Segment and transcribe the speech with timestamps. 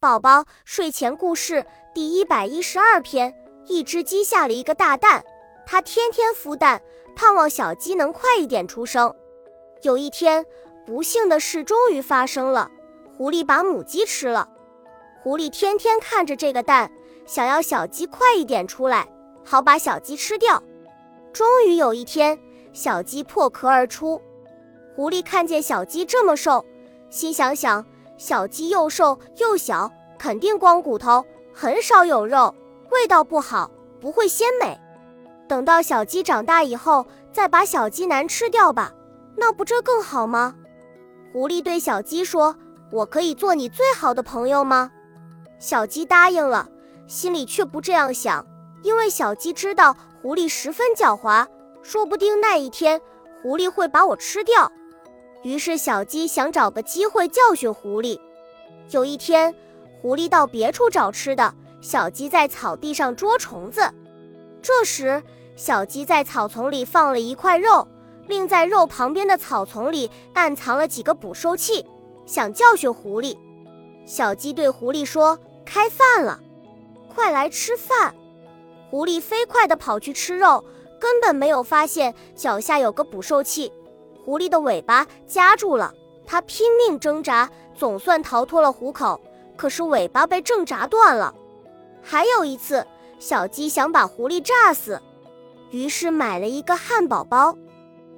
[0.00, 1.62] 宝宝睡前故事
[1.92, 3.34] 第一百一十二篇：
[3.66, 5.22] 一只鸡下了一个大蛋，
[5.66, 6.80] 它天天孵蛋，
[7.14, 9.14] 盼望小鸡能快一点出生。
[9.82, 10.46] 有一天，
[10.86, 12.70] 不幸的事终于发生了，
[13.14, 14.48] 狐狸把母鸡吃了。
[15.22, 16.90] 狐狸天天看着这个蛋，
[17.26, 19.06] 想要小鸡快一点出来，
[19.44, 20.62] 好把小鸡吃掉。
[21.30, 22.40] 终于有一天，
[22.72, 24.18] 小鸡破壳而出。
[24.96, 26.64] 狐狸看见小鸡这么瘦，
[27.10, 27.84] 心想想。
[28.20, 31.24] 小鸡又瘦又小，肯定光骨头，
[31.54, 32.54] 很少有肉，
[32.90, 34.78] 味道不好，不会鲜美。
[35.48, 38.92] 等到小鸡长大以后，再把小鸡男吃掉吧，
[39.36, 40.54] 那不这更好吗？
[41.32, 42.54] 狐狸对小鸡说
[42.92, 44.90] ：“我可以做你最好的朋友吗？”
[45.58, 46.68] 小鸡答应了，
[47.06, 48.44] 心里却不这样想，
[48.82, 51.46] 因为小鸡知道狐狸十分狡猾，
[51.80, 53.00] 说不定那一天
[53.40, 54.70] 狐狸会把我吃掉。
[55.42, 58.20] 于是，小鸡想找个机会教训狐狸。
[58.90, 59.54] 有一天，
[60.02, 63.90] 狐狸到别处找吃的，小鸡在草地上捉虫子。
[64.60, 65.22] 这时，
[65.56, 67.88] 小鸡在草丛里放了一块肉，
[68.26, 71.86] 另在肉旁边的草丛里暗藏了几个捕兽器，
[72.26, 73.34] 想教训狐狸。
[74.04, 76.38] 小鸡对狐狸说：“开饭了，
[77.08, 78.14] 快来吃饭！”
[78.90, 80.62] 狐狸飞快地跑去吃肉，
[81.00, 83.72] 根本没有发现脚下有个捕兽器。
[84.30, 85.92] 狐狸的尾巴夹住了，
[86.24, 89.20] 它拼命挣扎，总算逃脱了虎口。
[89.56, 91.34] 可是尾巴被挣扎断了。
[92.00, 92.86] 还有一次，
[93.18, 95.02] 小鸡想把狐狸炸死，
[95.72, 97.58] 于是买了一个汉堡包。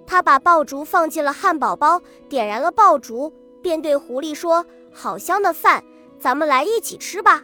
[0.07, 3.33] 他把爆竹放进了汉堡包，点燃了爆竹，
[3.63, 5.83] 便对狐狸说：“好香的饭，
[6.21, 7.43] 咱们来一起吃吧。”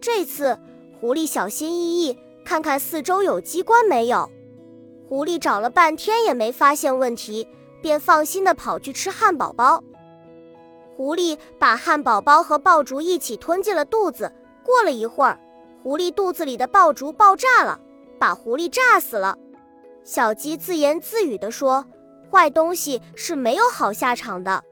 [0.00, 0.56] 这次，
[1.00, 4.30] 狐狸小心翼翼，看看四周有机关没有。
[5.08, 7.48] 狐狸找了半天也没发现问题。
[7.80, 9.82] 便放心地跑去吃汉堡包。
[10.96, 14.32] 狐狸把汉堡包和爆竹一起吞进了肚子。
[14.64, 15.38] 过了一会儿，
[15.82, 17.80] 狐狸肚子里的爆竹爆炸了，
[18.18, 19.36] 把狐狸炸死了。
[20.04, 21.86] 小鸡自言自语地说
[22.30, 24.62] ：“坏东西是没有好下场的。”